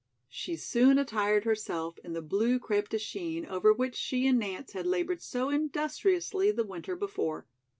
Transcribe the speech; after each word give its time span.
She 0.31 0.55
soon 0.55 0.97
attired 0.97 1.43
herself 1.43 1.99
in 1.99 2.13
the 2.13 2.23
blue 2.23 2.57
crêpe 2.59 2.87
de 2.89 2.97
chine 2.97 3.45
over 3.45 3.71
which 3.71 3.95
she 3.95 4.25
and 4.25 4.39
Nance 4.39 4.71
had 4.71 4.87
labored 4.87 5.21
so 5.21 5.49
industriously 5.49 6.49
the 6.49 6.63
winter 6.65 6.95
before. 6.95 7.45